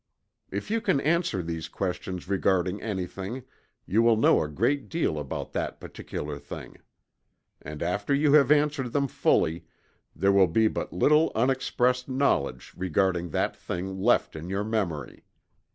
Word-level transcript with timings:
If 0.49 0.71
you 0.71 0.81
can 0.81 0.99
answer 0.99 1.43
these 1.43 1.67
questions 1.67 2.27
regarding 2.27 2.81
anything, 2.81 3.43
you 3.85 4.01
will 4.01 4.17
know 4.17 4.41
a 4.41 4.47
great 4.49 4.89
deal 4.89 5.19
about 5.19 5.53
that 5.53 5.79
particular 5.79 6.39
thing. 6.39 6.77
And 7.61 7.83
after 7.83 8.11
you 8.11 8.33
have 8.33 8.49
answered 8.49 8.93
them 8.93 9.07
fully, 9.07 9.65
there 10.15 10.31
will 10.31 10.47
be 10.47 10.67
but 10.67 10.91
little 10.91 11.31
unexpressed 11.35 12.09
knowledge 12.09 12.73
regarding 12.75 13.29
that 13.29 13.55
thing 13.55 13.95
left 14.01 14.35
in 14.35 14.49
your 14.49 14.63
memory. 14.63 15.23